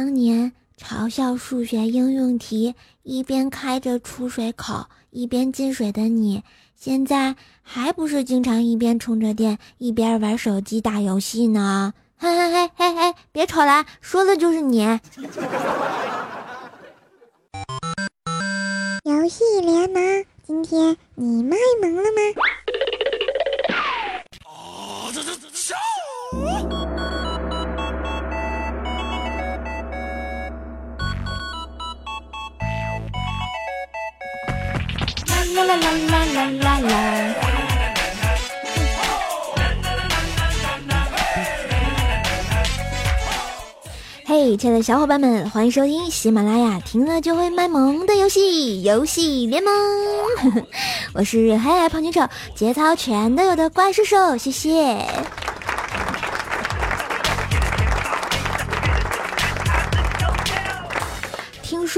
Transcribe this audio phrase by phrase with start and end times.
[0.00, 6.42] 当年嘲笑数学应用题一边开着出水口一边进水的你，
[6.74, 11.92] 现在还不是经常一边充着电一边玩手机打游戏呢？
[12.16, 14.78] 嘿嘿嘿嘿嘿，别吵了，说的就是你。
[19.04, 22.42] 游戏联盟，今天你卖萌了吗？
[35.54, 37.34] 啦啦啦啦啦啦啦！
[44.26, 49.72] 嘿，亲爱的小伙伴们，欢迎收听喜马拉雅听了就会卖萌的游戏游戏联盟。
[51.14, 55.04] 我是黑矮胖警长，节操全都有的怪兽兽，谢谢。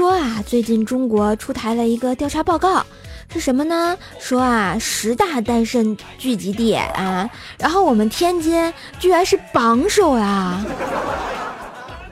[0.03, 2.85] 说啊，最近中国出台了一个调查报告。
[3.31, 3.97] 是什么呢？
[4.19, 10.61] 说啊，十大单身聚集地啊，然后我们天津居然是榜首啊！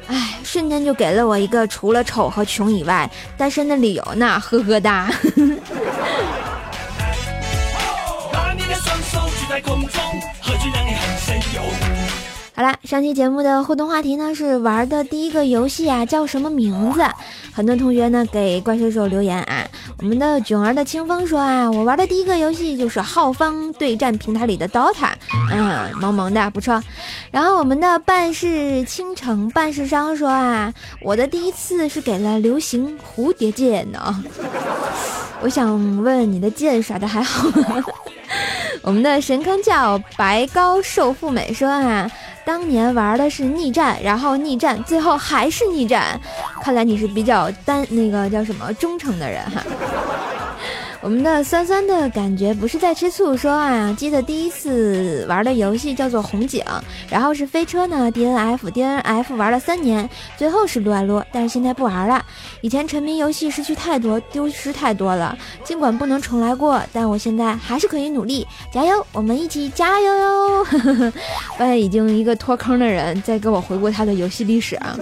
[0.07, 5.11] 哎，瞬间就给了我一个除了丑和穷以外单身的理由呢，呵呵哒。
[12.61, 17.03] 好啦，上期节目的互动话题呢是玩的第一个游戏啊叫什么名字？
[17.51, 19.65] 很多同学呢给怪兽兽留言啊。
[19.97, 25.09] 我们的囧儿的清风说啊，我玩的第一个游戏就是浩方对战平台里的 DOTA，
[25.51, 26.79] 嗯，萌萌的不错。
[27.31, 34.23] 然后我们的办事倾城办事商说啊，我的第一次是给了流行蝴蝶剑呢。
[35.41, 37.83] 我想问你的剑耍的还好吗？
[38.83, 42.07] 我们的神坑教白高瘦富美说啊。
[42.45, 46.19] 当年玩的是逆战，然后逆战，最后还是逆战，
[46.61, 49.63] 看来你是比较单那个叫什么忠诚的人哈。
[51.03, 56.63] 我们的酸酸的感觉不是在吃醋，说啊，记得第一次玩的游戏叫做红警，
[57.09, 60.07] 然后是飞车呢，D N F，D N F 玩了三年，
[60.37, 62.23] 最后是撸啊撸，但是现在不玩了。
[62.61, 70.63] 以前沉迷游戏失去太多，丢失太多了，尽管不能重来过，但我现在还是可以努力，加油，我们一起加油哟！
[71.57, 74.95] 发 现已经一个脱坑的人在给我回顾他的游戏历史啊。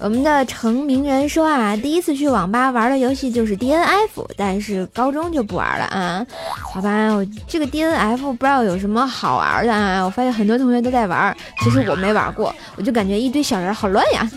[0.00, 6.26] 我们的成名人说啊，第一次去网吧玩的游戏就是 D N F，但是高中就不玩了啊。
[6.72, 10.04] 好吧，我这个 D N F 不知道有什么好玩的啊。
[10.04, 14.30] 我发现很多同学都在玩，其实我没玩过，我就感觉一堆小人好乱呀。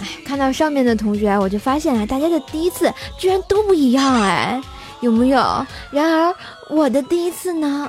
[0.00, 4.60] 哎，看到上面的同学，我就发现啊，大家的第一次居然都不一样哎，
[5.00, 5.38] 有没有？
[5.92, 6.34] 然而
[6.68, 7.88] 我的第一次呢？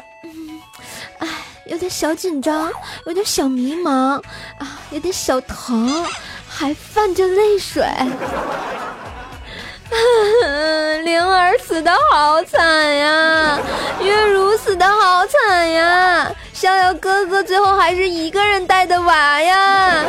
[1.65, 2.71] 有点小紧张，
[3.05, 4.21] 有点小迷茫
[4.59, 6.05] 啊，有点小疼，
[6.47, 7.85] 还泛着泪水。
[11.03, 13.59] 灵儿死的好惨呀，
[14.01, 20.03] 月如死的好惨呀，逍遥哥哥最后还是一个人带的娃呀，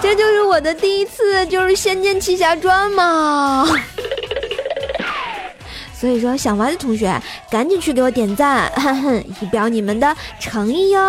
[0.00, 3.66] 这就是我的第一次，就是《仙剑奇侠传》嘛。
[6.04, 7.18] 所以说，想玩的同学
[7.50, 11.00] 赶紧去给我点赞，哼 哼以表你们的诚意哟。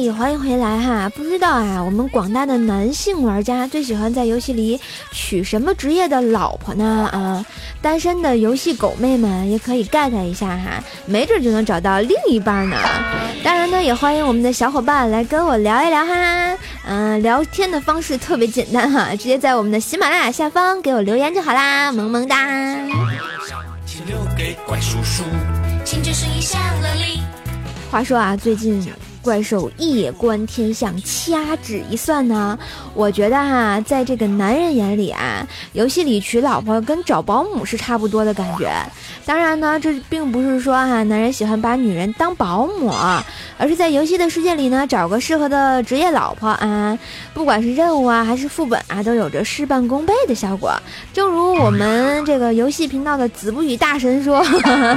[0.00, 1.08] 嘿，欢迎回来哈！
[1.08, 7.08] 不知道啊，我们广大的男性玩家最喜欢在游戏里娶什么职业的老婆呢？
[7.12, 7.44] 啊，
[7.82, 12.76] 单身的游戏狗妹们也可以 get 一下哈，没准就能找到另一半呢。
[13.42, 16.56] 当然呢，也欢迎我们的小伙伴来跟我聊一聊哈。
[16.86, 22.46] 嗯，聊天的方式特别简单哈，直接在我们的喜马拉雅下方给我留言就好啦，萌萌哒。
[27.90, 28.86] 话说啊，最近。
[29.28, 32.58] 怪兽夜观天象，掐指一算呢，
[32.94, 38.72] 我觉得哈，在这个男人眼里啊，游戏里娶老婆跟找保姆是差不多的感觉。
[39.26, 42.90] 当然呢，这并不是说哈，男人喜欢把女人当保姆，
[43.58, 46.98] 而是在游戏的世界里呢，找个适合的职业老婆啊，
[47.34, 50.72] 不管是任务啊还是副本啊，都有着事半功倍的效果。
[51.12, 54.42] 正如我们这个游戏频道的子不语大神说，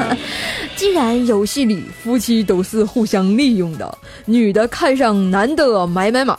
[0.77, 3.97] 既然游戏里夫妻都是互相利用的。
[4.25, 6.35] 女的看上男的买买买，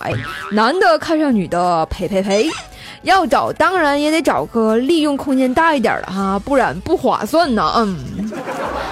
[0.53, 2.49] 男的看上女的赔赔赔。
[3.03, 7.73] 要找当然也得找个利用空间大一点的哈，不然不划算呢。
[7.75, 8.31] 嗯，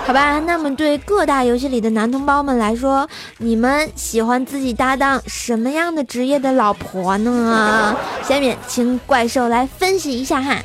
[0.05, 3.09] 好吧，那么对各大游戏里的男同胞们来说，
[3.39, 7.97] 你们喜欢自己搭档什么样的职业的老婆呢？
[8.25, 10.57] 下面请怪兽来分析一下哈。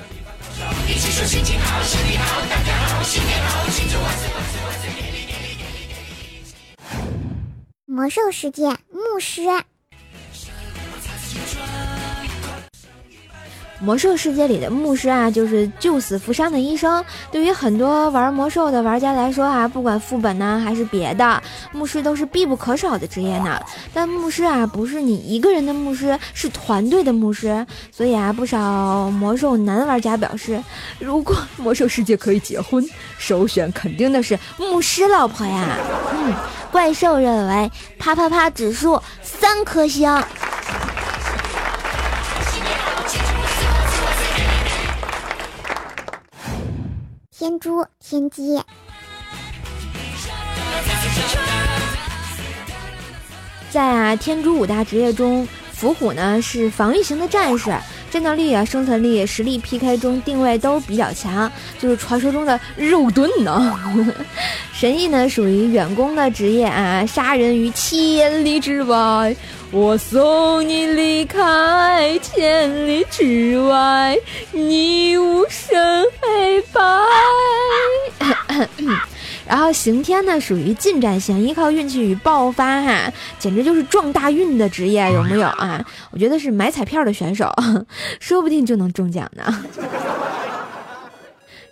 [7.96, 9.44] 魔兽世界牧师。
[13.80, 17.04] 魔兽世界里的牧师啊，就是救死扶伤的医生。
[17.32, 21.42] 对于很多玩魔兽的玩家来说啊，不管副本呢还是别的，
[21.72, 23.60] 牧师都是必不可少的职业呢。
[23.94, 27.66] 但牧师啊，不是你一个人的牧师，是团队的牧师。
[27.92, 30.64] 所以啊，不少魔兽男玩家表示，
[31.00, 32.84] 如果魔兽世界可以结婚，
[33.18, 35.78] 首选肯定的是牧师老婆呀。
[36.14, 36.34] 嗯，
[36.72, 37.70] 怪兽认为
[38.00, 40.10] 啪啪啪指数三颗星。
[47.46, 48.60] 天珠天机，
[53.70, 57.72] 在啊天珠五大职业中，伏虎呢是防御型的战士，
[58.10, 63.80] 战斗力啊、生存力、实力 PK 中定位都比较强，就是传说中的肉盾呢。
[64.78, 69.34] 神医呢属于远攻的职业啊，杀人于千里之外。
[69.72, 74.18] 我送你离开千里之外，
[74.52, 76.82] 你无声黑白。
[79.48, 85.84] 然后刑天呢，属于近战型，依靠运气与爆发，哈，简直就是撞大运的职业，有没有啊？
[86.12, 87.50] 我觉得是买彩票的选手，
[88.20, 89.66] 说不定就能中奖呢。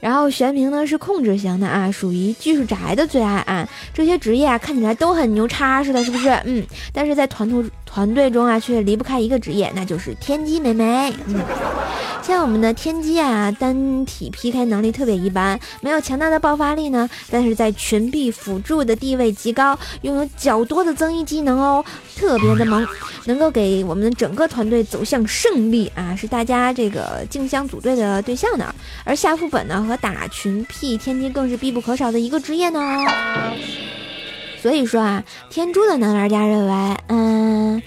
[0.04, 3.66] 然后玄冥呢是控制型的啊，属于技术宅的最爱啊。
[3.94, 6.28] 这些职业啊看起来都很牛叉似的，是不是？
[6.44, 6.62] 嗯，
[6.92, 11.14] 但是在团图团队中啊却离不开一个职业，那就是天机妹妹。
[11.28, 11.40] 嗯。
[12.26, 17.08] 像我们的天机啊，单体 PK 能力特别一般，没有强大的爆发力呢。
[17.30, 21.84] 但是在群臂辅助的地位极高，拥有较多的增益技能哦，
[22.16, 22.88] 特别的萌，
[23.26, 28.74] 能够给我们整个团队走向胜利啊，是大家这个竞相组队的对象呢。
[29.04, 32.80] 而下副本呢和打群 P，天机更是必不可少的一个职业呢。
[34.62, 37.82] 所以说啊，天珠的男玩家认为，嗯。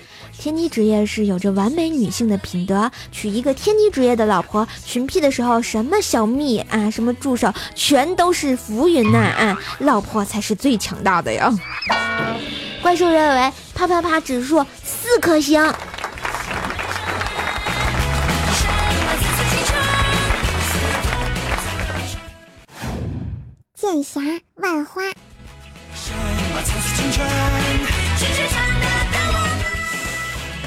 [0.47, 9.59] 天机职业是有着完美女性的品德，娶一个天机职业的老婆，群 P 的时候什么小蜜啊，什么助手，全都是浮云呐啊！
[9.81, 11.53] 老婆才是最强大的呀！
[12.81, 15.61] 怪兽认为啪啪啪指数四颗星。
[23.75, 24.21] 剑侠
[24.55, 25.03] 万花。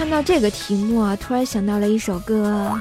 [0.09, 2.75] 看到这个题目啊，突然想到了一首歌：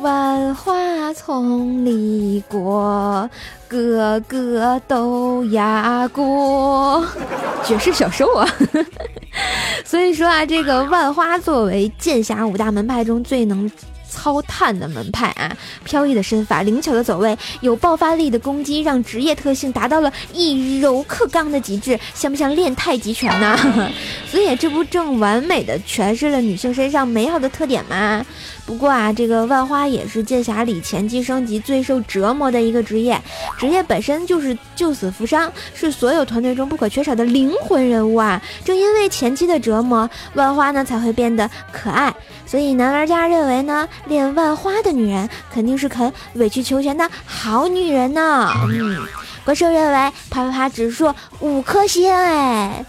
[0.00, 3.28] 万花丛里过，
[3.68, 7.04] 个个都压过。
[7.62, 8.48] 绝世小兽啊！
[9.84, 13.70] 所以说啊，这个万花作为剑侠五大门派中最能。
[14.10, 23.56] 超探的门派啊，飘逸的身法，灵巧的走位，有爆发力的攻击，让职业特性达到了以柔克刚的极致，像不像练太极拳呢？
[24.30, 28.24] 所以这不正完美的诠释了女性身上美好的特点吗？
[28.66, 33.20] 不过啊，这个万花也是剑侠里前期升级最受折磨的一个职业，
[33.56, 38.40] 职业本身就是救死扶伤，是所有团队中不可缺少的灵魂人物啊。
[38.64, 42.14] 正因为前期的折磨，万花呢才会变得可爱。
[42.46, 48.52] 所以男玩家认为呢，练万花的女人肯定是肯委曲求全的好女人呢。
[48.68, 49.04] 嗯，
[49.44, 52.86] 怪兽认为啪啪啪指数五颗星哎。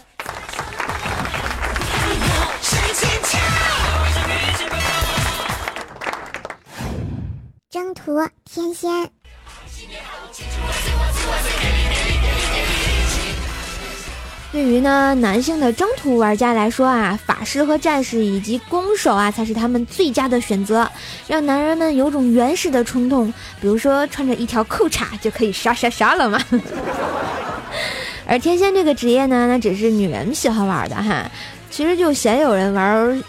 [7.72, 9.19] 征途天仙。
[14.52, 20.90] 对于呢男性的征途玩家来说啊，法师和战士以及弓手啊，才是他们最佳的选择，
[21.28, 23.32] 让男人们有种原始的冲动，
[23.62, 26.42] 比如说穿着一条裤衩就可以杀杀杀了嘛。
[28.26, 31.30] 而天仙这个职业呢，那只是女人喜欢玩的哈，
[31.70, 33.24] 其实就鲜有人玩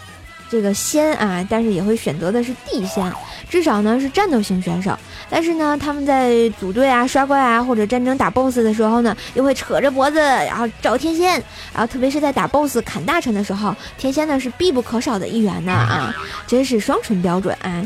[0.51, 3.11] 这个仙啊，但是也会选择的是地仙。
[3.49, 4.97] 至少呢是战斗型选手，
[5.29, 11.31] 但是呢他们在组队啊、刷怪啊或者战争打 BOSS 的时候呢，又会扯着脖子然后找天仙，
[11.73, 16.15] 然后特别是在打 BOSS 砍大臣的时候，天仙呢是必不可少的一员呢 啊，
[16.47, 17.85] 真是双重标准啊！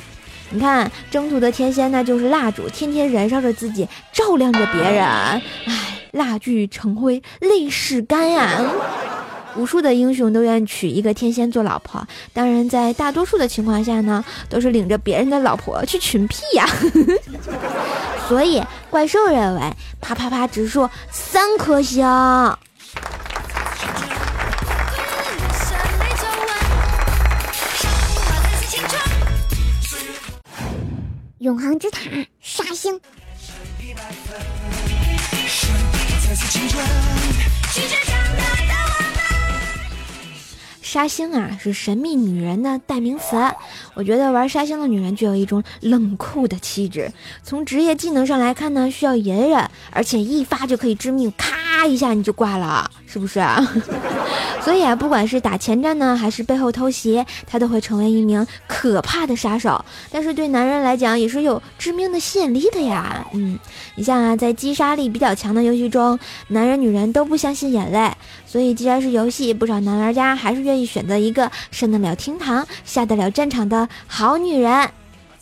[0.52, 5.42] 你看征途的天仙呢就是蜡烛，天天燃烧着自己，照亮着别人，唉，
[6.12, 8.62] 蜡炬成灰泪始干呀。
[9.56, 12.06] 无数的英雄都愿娶一个天仙做老婆。
[12.34, 16.68] 当然，在大多数的情况下呢，都是领着别人的老婆去群屁呀。
[18.28, 19.62] 所以，怪兽认为
[20.02, 22.06] 啪啪啪指数三颗星。
[31.40, 32.00] 永恒之塔，
[32.42, 33.00] 杀星。
[40.86, 43.36] 杀星啊，是神秘女人的代名词。
[43.96, 47.12] 我觉得玩杀星的女人具有一种冷酷的气质。
[47.42, 53.60] 从职业技能上来看呢，需要隐忍，而且一发就可以致命，咔一下你就挂了，是不是啊？
[54.66, 59.86] 所以啊，不管是打前站呢，还是背后偷袭，他都会成为一名可怕的杀手。
[60.12, 63.28] 但是对男人来讲，也是有致命的吸引力的呀。
[63.34, 63.60] 嗯，
[63.94, 66.18] 你像啊，在击杀力比较强的游戏中，
[66.48, 68.12] 男人女人都不相信眼泪。
[68.48, 74.90] 所以，既然是游戏，不少男玩家还是愿意选择一个上得了厅堂、下得了战场的好女人。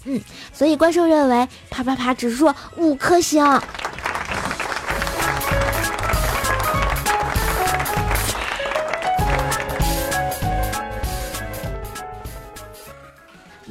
[0.04, 0.20] 嗯，
[0.52, 3.42] 所以怪兽认为，啪啪啪指数五颗星。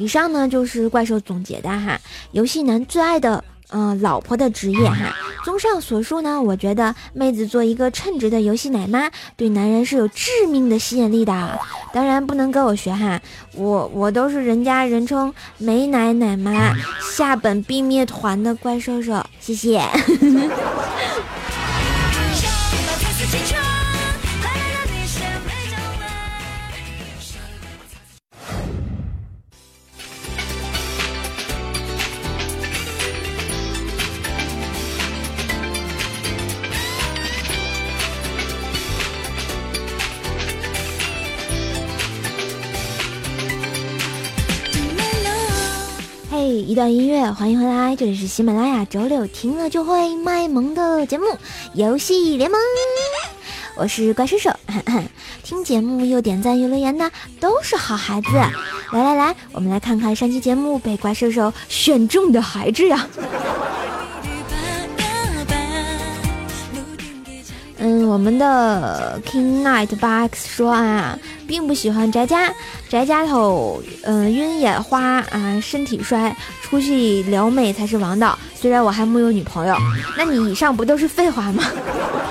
[0.03, 2.01] 以上呢就是怪兽总结的哈，
[2.33, 5.15] 游戏男最爱的呃老婆的职业哈。
[5.45, 11.61] 综上所述呢，我觉得妹子做一个称职的游戏奶妈，对男人是有致命的吸引力的。
[11.93, 13.21] 当然不能跟我学哈，
[13.55, 19.81] 我我都是人家人称美奶奶妈，下本必灭团的怪兽兽，谢谢。
[46.73, 51.27] 一段音乐，欢迎回来，这里是喜马拉雅周六听了就会卖萌的节目
[51.75, 52.59] 《游戏联盟》，
[53.77, 54.51] 我是怪兽兽，
[55.45, 58.29] 听节目又点赞又留言的都是好孩子。
[58.91, 63.07] 来来来，我们来看看上期节目被怪兽兽选中的孩子呀。
[68.13, 72.53] 我们的 King Night Box 说啊，并不喜欢宅家，
[72.87, 75.01] 宅家头，嗯，晕眼花
[75.31, 78.39] 啊，身体衰，出去撩妹才是王道。
[78.55, 79.75] 虽然我还木有女朋友，
[80.15, 81.65] 那你以上不都是废话吗？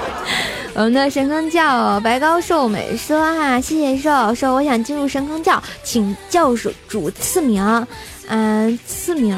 [0.76, 6.54] 我们的神坑教白高寿美说哈，谢谢寿说，我想进入神坑教，请教
[6.88, 7.88] 主赐名。
[8.28, 9.36] 嗯，赐名，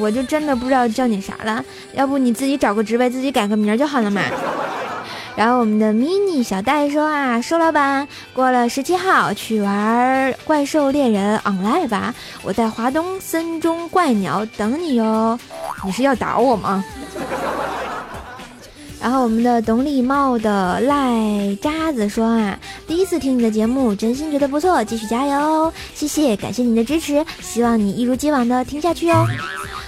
[0.00, 4.22] 我就真的不知道叫你啥了，要不你自己找个职位，自己改个名就好了嘛。
[5.34, 15.38] 然后我们的 mini 小戴说啊，瘦老板过了十七号去玩怪兽猎人 online 吧，我在华东森中怪鸟等你哟。
[15.84, 16.84] 你是要打我吗？
[19.00, 29.26] 然后我们的懂礼貌的赖渣子说啊，第一次听你的节目，真心觉得不错，继续加油，谢谢，感谢你的支持，希望你一如既往的听下去哦。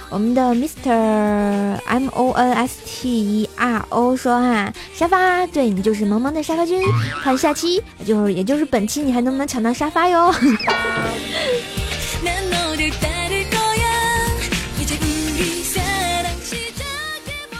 [0.09, 6.81] 我们的 Mister M O N S T E R O 说哈沙发，对你就是萌萌的沙发君，
[7.23, 10.33] 看下期就是也就是本期你还能不能抢到沙发哟？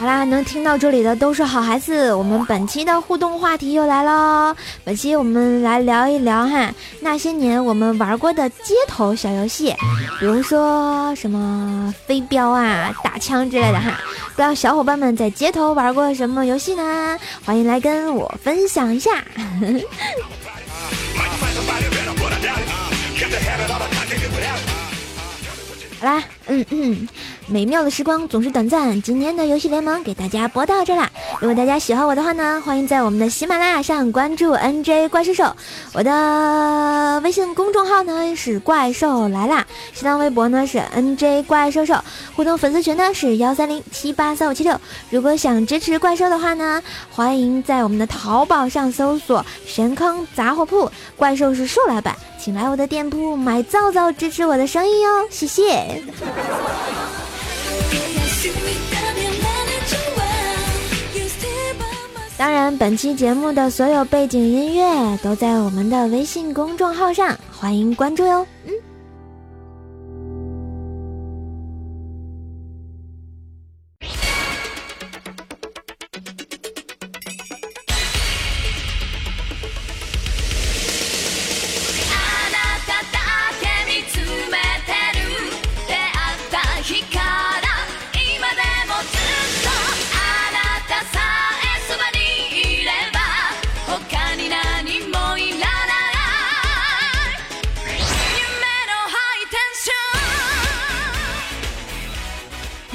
[0.05, 2.13] 好啦，能听到这里的都是好孩子。
[2.13, 9.74] 我们本期的互动话题又来喽，本期我们来聊一聊哈那些年我们玩过的街头小游戏，
[10.19, 14.00] 比如说什么飞镖啊、打枪之类的哈。
[14.27, 17.17] 不知道小伙伴们在街头玩过什么游戏呢？
[17.43, 19.25] 欢迎来跟我分享一下。
[26.00, 27.07] 好啦，嗯嗯。
[27.47, 31.07] 美妙的时光总是短暂，今天的游戏联盟给大家播到这啦。
[31.39, 35.55] 如果大家喜欢我的话呢，欢迎在我们的喜马拉雅上关注 NJ 怪兽兽，
[35.93, 41.95] 我的微信公众号呢是怪兽来啦，新浪微博呢是 NJ 怪兽兽，
[42.35, 44.79] 互动粉丝群呢是幺三零七八三五七六。
[45.11, 56.01] 如果想支持怪兽的话呢，欢迎在我们的淘宝上搜索神坑杂货铺，怪兽是瘦老板，请来我的店铺买皂皂支持我的生意哦，谢谢。
[62.37, 68.45] 当然，本期节目的所有背景音乐都在我们的微信公众号上，欢迎关注哟。
[68.65, 68.85] 嗯。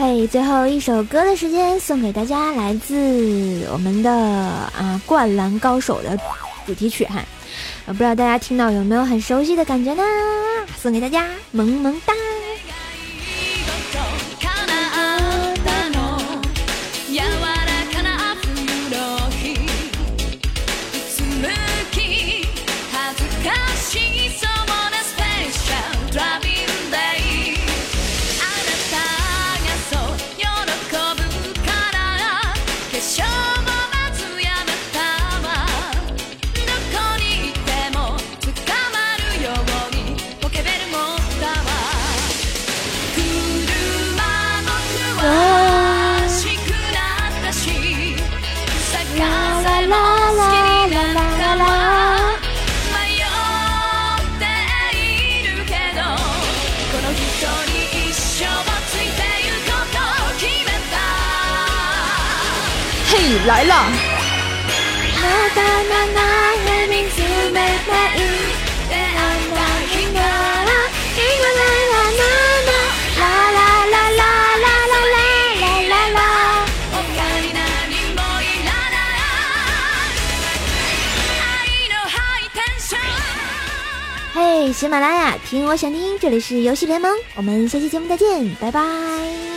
[0.00, 6.18] 嘿，最后一首歌的时间送给大家，来自我们的啊《灌篮高手》的
[6.64, 7.22] 主题曲哈，
[7.84, 10.02] 不知道大家听到有没有很熟悉的感觉呢？
[10.78, 12.14] 送给大家，萌萌哒。
[63.22, 63.74] 嘿，来了！
[84.32, 89.49] 嘿，喜马拉雅，听我想听，这里是游戏联盟，我们下期节目再见，拜拜。